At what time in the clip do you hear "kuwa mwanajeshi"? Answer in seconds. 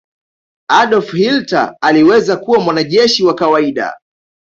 2.37-3.23